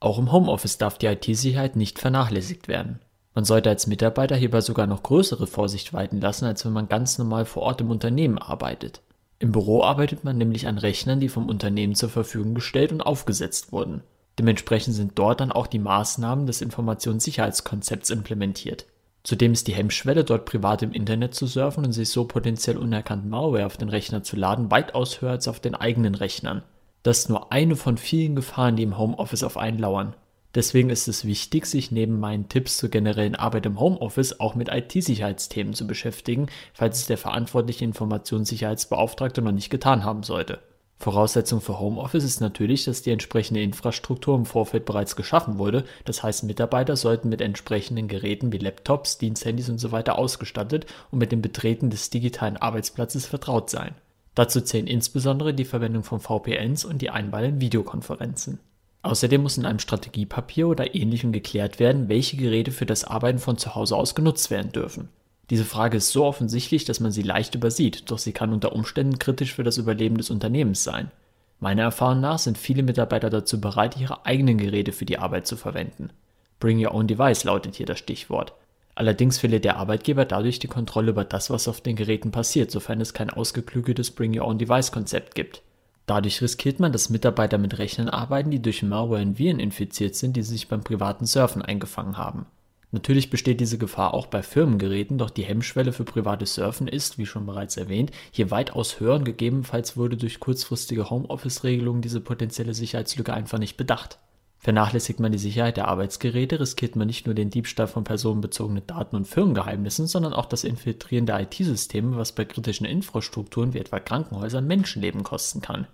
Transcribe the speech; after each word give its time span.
Auch 0.00 0.18
im 0.18 0.32
Homeoffice 0.32 0.78
darf 0.78 0.96
die 0.96 1.06
IT-Sicherheit 1.06 1.76
nicht 1.76 1.98
vernachlässigt 1.98 2.68
werden. 2.68 3.00
Man 3.34 3.44
sollte 3.44 3.68
als 3.68 3.86
Mitarbeiter 3.86 4.34
hierbei 4.34 4.62
sogar 4.62 4.86
noch 4.86 5.02
größere 5.02 5.46
Vorsicht 5.46 5.92
walten 5.92 6.20
lassen, 6.20 6.46
als 6.46 6.64
wenn 6.64 6.72
man 6.72 6.88
ganz 6.88 7.18
normal 7.18 7.44
vor 7.44 7.62
Ort 7.62 7.80
im 7.82 7.90
Unternehmen 7.90 8.38
arbeitet. 8.38 9.02
Im 9.38 9.52
Büro 9.52 9.82
arbeitet 9.82 10.24
man 10.24 10.36
nämlich 10.36 10.66
an 10.66 10.78
Rechnern, 10.78 11.20
die 11.20 11.28
vom 11.28 11.48
Unternehmen 11.48 11.94
zur 11.94 12.08
Verfügung 12.08 12.54
gestellt 12.54 12.92
und 12.92 13.02
aufgesetzt 13.02 13.72
wurden. 13.72 14.02
Dementsprechend 14.38 14.94
sind 14.94 15.12
dort 15.18 15.40
dann 15.40 15.52
auch 15.52 15.66
die 15.66 15.78
Maßnahmen 15.78 16.46
des 16.46 16.62
Informationssicherheitskonzepts 16.62 18.10
implementiert. 18.10 18.86
Zudem 19.22 19.52
ist 19.52 19.68
die 19.68 19.74
Hemmschwelle, 19.74 20.24
dort 20.24 20.46
privat 20.46 20.82
im 20.82 20.92
Internet 20.92 21.34
zu 21.34 21.46
surfen 21.46 21.84
und 21.84 21.92
sich 21.92 22.08
so 22.08 22.24
potenziell 22.24 22.78
unerkannt 22.78 23.28
Malware 23.28 23.66
auf 23.66 23.76
den 23.76 23.90
Rechner 23.90 24.22
zu 24.22 24.36
laden, 24.36 24.70
weitaus 24.70 25.20
höher 25.20 25.32
als 25.32 25.46
auf 25.46 25.60
den 25.60 25.74
eigenen 25.74 26.14
Rechnern. 26.14 26.62
Das 27.02 27.20
ist 27.20 27.28
nur 27.28 27.50
eine 27.50 27.76
von 27.76 27.96
vielen 27.96 28.36
Gefahren, 28.36 28.76
die 28.76 28.82
im 28.82 28.98
Homeoffice 28.98 29.42
auf 29.42 29.56
einen 29.56 29.78
lauern. 29.78 30.14
Deswegen 30.54 30.90
ist 30.90 31.06
es 31.06 31.24
wichtig, 31.24 31.66
sich 31.66 31.92
neben 31.92 32.18
meinen 32.18 32.48
Tipps 32.48 32.76
zur 32.76 32.88
generellen 32.88 33.36
Arbeit 33.36 33.66
im 33.66 33.78
Homeoffice 33.78 34.40
auch 34.40 34.56
mit 34.56 34.68
IT-Sicherheitsthemen 34.68 35.74
zu 35.74 35.86
beschäftigen, 35.86 36.48
falls 36.74 36.98
es 36.98 37.06
der 37.06 37.18
verantwortliche 37.18 37.84
Informationssicherheitsbeauftragte 37.84 39.42
noch 39.42 39.52
nicht 39.52 39.70
getan 39.70 40.04
haben 40.04 40.24
sollte. 40.24 40.58
Voraussetzung 40.98 41.62
für 41.62 41.80
Homeoffice 41.80 42.24
ist 42.24 42.40
natürlich, 42.40 42.84
dass 42.84 43.00
die 43.00 43.12
entsprechende 43.12 43.62
Infrastruktur 43.62 44.36
im 44.36 44.44
Vorfeld 44.44 44.84
bereits 44.84 45.16
geschaffen 45.16 45.56
wurde. 45.56 45.84
Das 46.04 46.22
heißt, 46.22 46.44
Mitarbeiter 46.44 46.96
sollten 46.96 47.30
mit 47.30 47.40
entsprechenden 47.40 48.06
Geräten 48.06 48.52
wie 48.52 48.58
Laptops, 48.58 49.16
Diensthandys 49.16 49.70
usw. 49.70 50.02
So 50.04 50.12
ausgestattet 50.12 50.84
und 51.10 51.20
mit 51.20 51.32
dem 51.32 51.40
Betreten 51.40 51.88
des 51.88 52.10
digitalen 52.10 52.58
Arbeitsplatzes 52.58 53.24
vertraut 53.24 53.70
sein. 53.70 53.94
Dazu 54.40 54.62
zählen 54.62 54.86
insbesondere 54.86 55.52
die 55.52 55.66
Verwendung 55.66 56.02
von 56.02 56.18
VPNs 56.18 56.86
und 56.86 57.02
die 57.02 57.10
Einwahl 57.10 57.44
in 57.44 57.60
Videokonferenzen. 57.60 58.58
Außerdem 59.02 59.42
muss 59.42 59.58
in 59.58 59.66
einem 59.66 59.80
Strategiepapier 59.80 60.66
oder 60.66 60.94
ähnlichem 60.94 61.30
geklärt 61.30 61.78
werden, 61.78 62.08
welche 62.08 62.38
Geräte 62.38 62.70
für 62.70 62.86
das 62.86 63.04
Arbeiten 63.04 63.38
von 63.38 63.58
zu 63.58 63.74
Hause 63.74 63.96
aus 63.96 64.14
genutzt 64.14 64.50
werden 64.50 64.72
dürfen. 64.72 65.10
Diese 65.50 65.66
Frage 65.66 65.98
ist 65.98 66.08
so 66.08 66.24
offensichtlich, 66.24 66.86
dass 66.86 67.00
man 67.00 67.12
sie 67.12 67.20
leicht 67.20 67.54
übersieht, 67.54 68.10
doch 68.10 68.16
sie 68.16 68.32
kann 68.32 68.54
unter 68.54 68.72
Umständen 68.72 69.18
kritisch 69.18 69.52
für 69.52 69.62
das 69.62 69.76
Überleben 69.76 70.16
des 70.16 70.30
Unternehmens 70.30 70.84
sein. 70.84 71.10
Meiner 71.58 71.82
Erfahrung 71.82 72.22
nach 72.22 72.38
sind 72.38 72.56
viele 72.56 72.82
Mitarbeiter 72.82 73.28
dazu 73.28 73.60
bereit, 73.60 74.00
ihre 74.00 74.24
eigenen 74.24 74.56
Geräte 74.56 74.92
für 74.92 75.04
die 75.04 75.18
Arbeit 75.18 75.46
zu 75.46 75.58
verwenden. 75.58 76.14
Bring 76.60 76.82
Your 76.82 76.94
Own 76.94 77.08
Device 77.08 77.44
lautet 77.44 77.74
hier 77.74 77.84
das 77.84 77.98
Stichwort. 77.98 78.54
Allerdings 79.00 79.38
verliert 79.38 79.64
der 79.64 79.78
Arbeitgeber 79.78 80.26
dadurch 80.26 80.58
die 80.58 80.66
Kontrolle 80.66 81.12
über 81.12 81.24
das, 81.24 81.48
was 81.48 81.68
auf 81.68 81.80
den 81.80 81.96
Geräten 81.96 82.32
passiert, 82.32 82.70
sofern 82.70 83.00
es 83.00 83.14
kein 83.14 83.30
ausgeklügeltes 83.30 84.10
Bring 84.10 84.38
Your 84.38 84.46
Own 84.46 84.58
Device 84.58 84.92
Konzept 84.92 85.34
gibt. 85.34 85.62
Dadurch 86.04 86.42
riskiert 86.42 86.80
man, 86.80 86.92
dass 86.92 87.08
Mitarbeiter 87.08 87.56
mit 87.56 87.78
Rechnern 87.78 88.10
arbeiten, 88.10 88.50
die 88.50 88.60
durch 88.60 88.82
Malware 88.82 89.22
und 89.22 89.38
Viren 89.38 89.58
infiziert 89.58 90.16
sind, 90.16 90.36
die 90.36 90.42
sich 90.42 90.68
beim 90.68 90.84
privaten 90.84 91.24
Surfen 91.24 91.62
eingefangen 91.62 92.18
haben. 92.18 92.44
Natürlich 92.92 93.30
besteht 93.30 93.60
diese 93.60 93.78
Gefahr 93.78 94.12
auch 94.12 94.26
bei 94.26 94.42
Firmengeräten, 94.42 95.16
doch 95.16 95.30
die 95.30 95.44
Hemmschwelle 95.44 95.94
für 95.94 96.04
privates 96.04 96.56
Surfen 96.56 96.86
ist, 96.86 97.16
wie 97.16 97.24
schon 97.24 97.46
bereits 97.46 97.78
erwähnt, 97.78 98.10
hier 98.32 98.50
weitaus 98.50 99.00
höher 99.00 99.14
und 99.14 99.24
gegebenenfalls 99.24 99.96
wurde 99.96 100.18
durch 100.18 100.40
kurzfristige 100.40 101.08
Homeoffice-Regelungen 101.08 102.02
diese 102.02 102.20
potenzielle 102.20 102.74
Sicherheitslücke 102.74 103.32
einfach 103.32 103.58
nicht 103.58 103.78
bedacht. 103.78 104.18
Vernachlässigt 104.62 105.20
man 105.20 105.32
die 105.32 105.38
Sicherheit 105.38 105.78
der 105.78 105.88
Arbeitsgeräte, 105.88 106.60
riskiert 106.60 106.94
man 106.94 107.06
nicht 107.06 107.24
nur 107.24 107.34
den 107.34 107.48
Diebstahl 107.48 107.86
von 107.86 108.04
personenbezogenen 108.04 108.86
Daten 108.86 109.16
und 109.16 109.26
Firmengeheimnissen, 109.26 110.06
sondern 110.06 110.34
auch 110.34 110.44
das 110.44 110.64
Infiltrieren 110.64 111.24
der 111.24 111.40
IT-Systeme, 111.40 112.18
was 112.18 112.32
bei 112.32 112.44
kritischen 112.44 112.84
Infrastrukturen 112.84 113.72
wie 113.72 113.78
etwa 113.78 114.00
Krankenhäusern 114.00 114.66
Menschenleben 114.66 115.22
kosten 115.22 115.62
kann. 115.62 115.86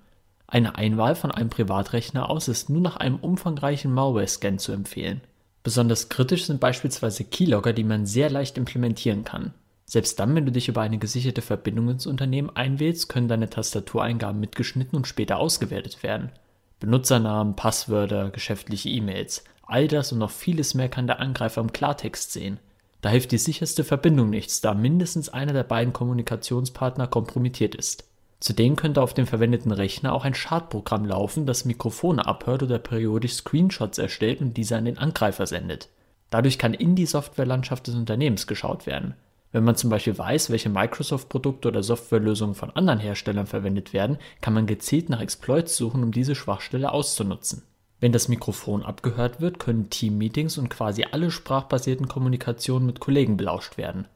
Eine 0.49 0.75
Einwahl 0.75 1.15
von 1.15 1.31
einem 1.31 1.49
Privatrechner 1.49 2.29
aus 2.29 2.49
ist 2.49 2.69
nur 2.69 2.81
nach 2.81 2.97
einem 2.97 3.17
umfangreichen 3.17 3.95
Malware-Scan 3.95 4.59
zu 4.59 4.73
empfehlen. 4.73 5.21
Besonders 5.63 6.09
kritisch 6.09 6.47
sind 6.47 6.59
beispielsweise 6.59 7.23
Keylogger, 7.23 7.73
die 7.73 7.85
man 7.85 8.05
sehr 8.05 8.31
leicht 8.31 8.59
implementieren 8.59 9.23
kann. 9.23 9.55
Selbst 9.85 10.19
dann, 10.19 10.35
wenn 10.35 10.45
du 10.45 10.51
dich 10.51 10.67
über 10.67 10.81
eine 10.81 10.99
gesicherte 10.99 11.41
Verbindung 11.41 11.89
ins 11.91 12.07
Unternehmen 12.07 12.51
einwählst, 12.51 13.09
können 13.09 13.29
deine 13.29 13.49
Tastatureingaben 13.49 14.41
mitgeschnitten 14.41 14.97
und 14.97 15.07
später 15.07 15.39
ausgewertet 15.39 16.03
werden. 16.03 16.33
Benutzernamen, 16.81 17.57
Passwörter, 17.57 18.31
geschäftliche 18.31 18.89
E-Mails, 18.89 19.45
all 19.63 19.89
das 19.89 20.13
und 20.13 20.19
noch 20.19 20.31
vieles 20.31 20.75
mehr 20.75 20.89
kann 20.89 21.07
der 21.07 21.21
Angreifer 21.21 21.61
im 21.61 21.73
Klartext 21.73 22.33
sehen. 22.33 22.59
Da 23.01 23.11
hilft 23.11 23.33
die 23.33 23.39
sicherste 23.39 23.85
Verbindung 23.85 24.31
nichts, 24.31 24.61
da 24.61 24.75
mindestens 24.75 25.29
einer 25.29 25.53
der 25.53 25.65
beiden 25.65 25.93
Kommunikationspartner 25.93 27.07
kompromittiert 27.07 27.75
ist. 27.75 28.05
Zudem 28.41 28.77
könnte 28.77 29.01
auf 29.01 29.15
dem 29.15 29.27
verwendeten 29.27 29.73
Rechner 29.73 30.13
auch 30.13 30.25
ein 30.25 30.35
Schadprogramm 30.35 31.07
laufen, 31.07 31.47
das 31.47 31.65
Mikrofone 31.65 32.27
abhört 32.27 32.63
oder 32.63 32.79
periodisch 32.79 33.35
Screenshots 33.35 33.99
erstellt 33.99 34.41
und 34.41 34.57
diese 34.57 34.77
an 34.77 34.85
den 34.85 34.99
Angreifer 34.99 35.47
sendet. 35.47 35.89
Dadurch 36.31 36.59
kann 36.59 36.75
in 36.75 36.97
die 36.97 37.07
Softwarelandschaft 37.07 37.87
des 37.87 37.95
Unternehmens 37.95 38.47
geschaut 38.47 38.87
werden. 38.87 39.15
Wenn 39.53 39.65
man 39.65 39.77
zum 39.77 39.91
Beispiel 39.91 40.19
weiß, 40.19 40.51
welche 40.51 40.69
Microsoft-Produkte 40.69 41.69
oder 41.69 41.83
Softwarelösungen 41.83 42.55
von 42.55 42.71
anderen 42.71 42.99
Herstellern 42.99 43.47
verwendet 43.47 43.93
werden, 43.93 44.19
kann 44.41 44.55
man 44.55 44.67
gezielt 44.67 45.09
nach 45.09 45.21
Exploits 45.21 45.77
suchen, 45.77 46.03
um 46.03 46.13
diese 46.13 46.35
Schwachstelle 46.35 46.93
auszunutzen. 46.93 47.63
Wenn 48.01 48.13
das 48.13 48.29
Mikrofon 48.29 48.83
abgehört 48.83 49.41
wird, 49.41 49.59
können 49.59 49.89
Teammeetings 49.89 50.59
und 50.59 50.69
quasi 50.69 51.07
alle 51.11 51.31
sprachbasierten 51.31 52.09
Kommunikationen 52.09 52.87
mit 52.87 53.01
Kollegen 53.01 53.37
belauscht 53.37 53.79
werden. 53.79 54.07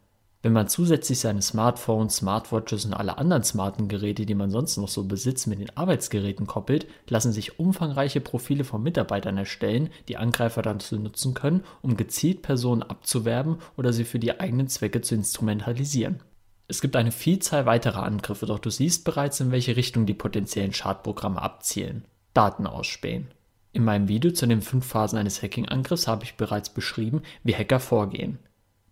Wenn 0.43 0.55
man 0.55 0.69
zusätzlich 0.69 1.19
seine 1.19 1.43
Smartphones, 1.43 2.17
Smartwatches 2.17 2.87
und 2.87 2.95
alle 2.95 3.19
anderen 3.19 3.45
smarten 3.45 3.89
Geräte, 3.89 4.25
die 4.25 4.34
man 4.34 4.51
sonst 4.51 4.78
noch 4.78 4.89
so 4.89 5.05
besitzt, 5.05 5.47
mit 5.47 5.61
den 5.61 5.77
Arbeitsgeräten 5.77 6.47
koppelt, 6.47 6.87
lassen 7.09 7.33
sich 7.33 7.59
umfangreiche 7.59 8.23
Profile 8.23 8.65
von 8.65 8.83
Mitarbeitern 8.83 9.37
erstellen, 9.37 9.91
die 10.09 10.17
Angreifer 10.17 10.62
dazu 10.62 10.99
nutzen 10.99 11.34
können, 11.34 11.62
um 11.83 11.99
gezielt 11.99 12.41
Personen 12.41 12.83
abzuwerben 12.83 13.59
oder 13.77 13.93
sie 13.93 14.05
für 14.05 14.19
die 14.19 14.41
eigenen 14.41 14.69
Zwecke 14.69 15.03
zu 15.03 15.15
instrumentalisieren. 15.15 16.23
Es 16.69 16.81
gibt 16.81 16.97
eine 16.97 17.12
Vielzahl 17.12 17.67
weiterer 17.67 18.05
Angriffe, 18.05 18.47
doch 18.47 18.61
du 18.61 18.71
siehst 18.71 19.05
bereits, 19.05 19.41
in 19.41 19.51
welche 19.51 19.77
Richtung 19.77 20.07
die 20.07 20.15
potenziellen 20.15 20.72
Schadprogramme 20.72 21.43
abzielen. 21.43 22.07
Daten 22.33 22.67
ausspähen. 22.67 23.28
In 23.72 23.84
meinem 23.84 24.09
Video 24.09 24.31
zu 24.31 24.47
den 24.47 24.62
fünf 24.62 24.87
Phasen 24.87 25.19
eines 25.19 25.43
Hacking-Angriffs 25.43 26.09
habe 26.09 26.25
ich 26.25 26.37
bereits 26.37 26.71
beschrieben, 26.71 27.22
wie 27.43 27.55
Hacker 27.55 27.81
vorgehen. 27.81 28.39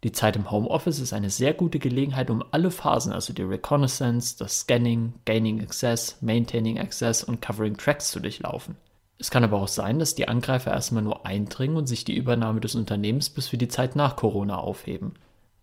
Die 0.04 0.12
Zeit 0.12 0.36
im 0.36 0.50
Homeoffice 0.50 1.00
ist 1.00 1.12
eine 1.12 1.30
sehr 1.30 1.54
gute 1.54 1.80
Gelegenheit, 1.80 2.30
um 2.30 2.44
alle 2.52 2.70
Phasen, 2.70 3.12
also 3.12 3.32
die 3.32 3.42
Reconnaissance, 3.42 4.36
das 4.38 4.60
Scanning, 4.60 5.14
Gaining 5.24 5.60
Access, 5.60 6.18
Maintaining 6.20 6.78
Access 6.78 7.24
und 7.24 7.42
Covering 7.42 7.76
Tracks 7.76 8.12
zu 8.12 8.20
durchlaufen. 8.20 8.76
Es 9.18 9.32
kann 9.32 9.42
aber 9.42 9.60
auch 9.60 9.68
sein, 9.68 9.98
dass 9.98 10.14
die 10.14 10.28
Angreifer 10.28 10.70
erstmal 10.70 11.02
nur 11.02 11.26
eindringen 11.26 11.76
und 11.76 11.86
sich 11.86 12.04
die 12.04 12.16
Übernahme 12.16 12.60
des 12.60 12.76
Unternehmens 12.76 13.30
bis 13.30 13.48
für 13.48 13.58
die 13.58 13.66
Zeit 13.66 13.96
nach 13.96 14.14
Corona 14.14 14.58
aufheben. 14.58 15.14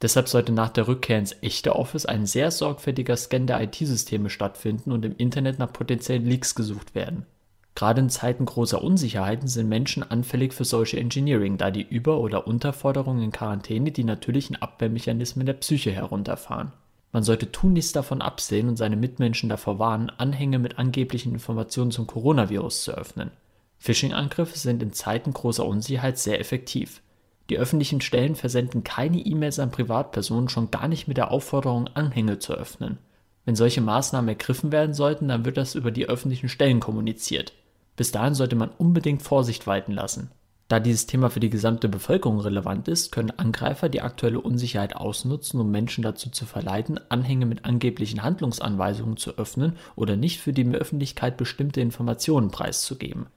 Deshalb 0.01 0.28
sollte 0.28 0.52
nach 0.52 0.69
der 0.69 0.90
Rückkehr 0.90 1.17
ins 1.17 1.41
echte 1.41 1.73
Office 1.73 2.06
ein 2.06 2.25
sehr 2.25 2.52
sorgfältiger 2.52 3.16
Scan 3.16 3.47
der 3.47 3.62
IT-Systeme 3.62 4.29
stattfinden 4.29 4.91
und 4.91 5.06
im 5.06 5.16
Internet 5.16 5.57
nach 5.57 5.72
potenziellen 5.72 6.25
Leaks 6.25 6.53
gesucht 6.56 6.94
werden. 6.94 7.25
Gerade 7.75 7.99
in 7.99 8.09
Zeiten 8.09 8.45
großer 8.45 8.81
Unsicherheiten 8.81 9.49
sind 9.49 9.67
Menschen 9.67 10.01
anfällig 10.01 10.53
für 10.53 10.63
Social 10.63 10.97
Engineering, 10.97 11.57
da 11.57 11.71
die 11.71 11.85
Über- 11.85 12.19
oder 12.19 12.47
Unterforderung 12.47 13.21
in 13.21 13.33
Quarantäne 13.33 13.91
die 13.91 14.05
natürlichen 14.05 14.55
Abwehrmechanismen 14.55 15.45
der 15.45 15.53
Psyche 15.55 15.91
herunterfahren. 15.91 16.71
Man 17.11 17.23
sollte 17.23 17.51
tunlichst 17.51 17.95
davon 17.95 18.21
absehen 18.21 18.69
und 18.69 18.77
seine 18.77 18.95
Mitmenschen 18.95 19.49
davor 19.49 19.77
warnen, 19.77 20.09
Anhänge 20.09 20.57
mit 20.57 20.79
angeblichen 20.79 21.33
Informationen 21.33 21.91
zum 21.91 22.07
Coronavirus 22.07 22.83
zu 22.83 22.91
öffnen. 22.93 23.31
Phishing-Angriffe 23.77 24.57
sind 24.57 24.81
in 24.81 24.93
Zeiten 24.93 25.33
großer 25.33 25.65
Unsicherheit 25.65 26.17
sehr 26.17 26.39
effektiv. 26.39 27.01
Die 27.49 27.57
öffentlichen 27.57 27.99
Stellen 27.99 28.35
versenden 28.35 28.85
keine 28.85 29.19
E-Mails 29.19 29.59
an 29.59 29.71
Privatpersonen, 29.71 30.49
schon 30.49 30.71
gar 30.71 30.87
nicht 30.87 31.07
mit 31.07 31.17
der 31.17 31.29
Aufforderung, 31.29 31.89
Anhänge 31.93 32.39
zu 32.39 32.53
öffnen. 32.53 32.99
Wenn 33.43 33.55
solche 33.55 33.81
Maßnahmen 33.81 34.29
ergriffen 34.29 34.71
werden 34.71 34.93
sollten, 34.93 35.27
dann 35.27 35.45
wird 35.45 35.57
das 35.57 35.75
über 35.75 35.91
die 35.91 36.07
öffentlichen 36.07 36.49
Stellen 36.49 36.79
kommuniziert. 36.79 37.53
Bis 37.95 38.11
dahin 38.11 38.33
sollte 38.33 38.56
man 38.56 38.69
unbedingt 38.78 39.22
Vorsicht 39.22 39.67
walten 39.67 39.91
lassen. 39.91 40.31
Da 40.67 40.79
dieses 40.79 41.05
Thema 41.05 41.29
für 41.29 41.40
die 41.40 41.52
gesamte 41.52 41.87
Bevölkerung 41.87 42.40
relevant 42.40 42.87
ist, 42.87 43.11
können 43.11 43.29
Angreifer 43.29 43.87
die 43.87 44.02
aktuelle 44.02 44.41
Unsicherheit 44.41 44.96
ausnutzen, 44.96 45.59
um 45.59 45.69
Menschen 45.69 46.03
dazu 46.03 46.31
zu 46.31 46.46
verleiten, 46.46 46.99
Anhänge 47.09 47.46
mit 47.46 47.66
angeblichen 47.66 48.23
Handlungsanweisungen 48.23 49.17
zu 49.17 49.37
öffnen 49.37 49.78
oder 49.96 50.16
nicht 50.16 50.40
für 50.41 50.53
die 50.53 50.66
Öffentlichkeit 50.66 51.37
bestimmte 51.37 51.81
Informationen 51.81 52.49
preiszugeben. 52.49 53.28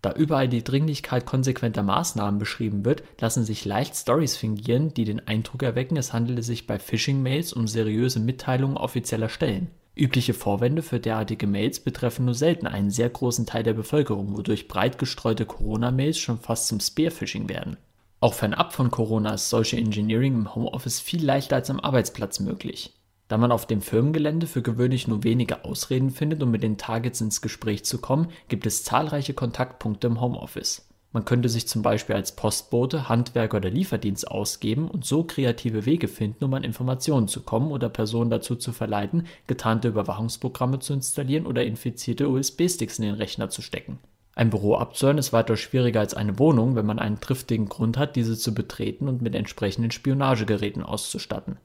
Da 0.00 0.12
überall 0.12 0.48
die 0.48 0.64
Dringlichkeit 0.64 1.26
konsequenter 1.26 1.82
Maßnahmen 1.82 2.38
beschrieben 2.38 2.84
wird, 2.84 3.02
lassen 3.20 3.44
sich 3.44 3.64
leicht 3.64 3.96
Stories 3.96 4.36
fingieren, 4.36 4.94
die 4.94 5.04
den 5.04 5.26
Eindruck 5.26 5.62
erwecken, 5.62 5.96
es 5.96 6.12
handele 6.12 6.42
sich 6.42 6.66
bei 6.66 6.78
Phishing-Mails 6.78 7.52
um 7.52 7.66
seriöse 7.66 8.20
Mitteilungen 8.20 8.76
offizieller 8.76 9.28
Stellen. 9.28 9.68
Übliche 9.98 10.32
Vorwände 10.32 10.82
für 10.82 11.00
derartige 11.00 11.48
Mails 11.48 11.80
betreffen 11.80 12.24
nur 12.24 12.34
selten 12.34 12.68
einen 12.68 12.90
sehr 12.90 13.10
großen 13.10 13.46
Teil 13.46 13.64
der 13.64 13.74
Bevölkerung, 13.74 14.36
wodurch 14.36 14.68
breit 14.68 14.96
gestreute 14.96 15.44
Corona-Mails 15.44 16.18
schon 16.18 16.38
fast 16.38 16.68
zum 16.68 16.78
Spearphishing 16.78 17.48
werden. 17.48 17.76
Auch 18.20 18.34
fernab 18.34 18.72
von 18.72 18.92
Corona 18.92 19.34
ist 19.34 19.50
Social 19.50 19.78
Engineering 19.78 20.34
im 20.34 20.54
Homeoffice 20.54 21.00
viel 21.00 21.24
leichter 21.24 21.56
als 21.56 21.68
am 21.68 21.80
Arbeitsplatz 21.80 22.38
möglich. 22.38 22.94
Da 23.26 23.38
man 23.38 23.50
auf 23.52 23.66
dem 23.66 23.82
Firmengelände 23.82 24.46
für 24.46 24.62
gewöhnlich 24.62 25.08
nur 25.08 25.24
wenige 25.24 25.64
Ausreden 25.64 26.10
findet, 26.10 26.42
um 26.42 26.50
mit 26.52 26.62
den 26.62 26.78
Targets 26.78 27.20
ins 27.20 27.42
Gespräch 27.42 27.84
zu 27.84 27.98
kommen, 27.98 28.28
gibt 28.46 28.66
es 28.66 28.84
zahlreiche 28.84 29.34
Kontaktpunkte 29.34 30.06
im 30.06 30.20
Homeoffice. 30.20 30.87
Man 31.12 31.24
könnte 31.24 31.48
sich 31.48 31.66
zum 31.66 31.80
Beispiel 31.80 32.14
als 32.14 32.36
Postbote, 32.36 33.08
Handwerker 33.08 33.56
oder 33.56 33.70
Lieferdienst 33.70 34.30
ausgeben 34.30 34.90
und 34.90 35.06
so 35.06 35.24
kreative 35.24 35.86
Wege 35.86 36.06
finden, 36.06 36.44
um 36.44 36.52
an 36.52 36.64
Informationen 36.64 37.28
zu 37.28 37.42
kommen 37.42 37.72
oder 37.72 37.88
Personen 37.88 38.30
dazu 38.30 38.56
zu 38.56 38.72
verleiten, 38.72 39.26
getarnte 39.46 39.88
Überwachungsprogramme 39.88 40.80
zu 40.80 40.92
installieren 40.92 41.46
oder 41.46 41.64
infizierte 41.64 42.28
USB-Sticks 42.28 42.98
in 42.98 43.06
den 43.06 43.14
Rechner 43.14 43.48
zu 43.48 43.62
stecken. 43.62 43.98
Ein 44.34 44.50
Büro 44.50 44.74
abzuhören 44.76 45.18
ist 45.18 45.32
weitaus 45.32 45.60
schwieriger 45.60 46.00
als 46.00 46.14
eine 46.14 46.38
Wohnung, 46.38 46.76
wenn 46.76 46.86
man 46.86 46.98
einen 46.98 47.20
triftigen 47.20 47.68
Grund 47.68 47.96
hat, 47.96 48.14
diese 48.14 48.36
zu 48.36 48.54
betreten 48.54 49.08
und 49.08 49.22
mit 49.22 49.34
entsprechenden 49.34 49.90
Spionagegeräten 49.90 50.82
auszustatten 50.82 51.56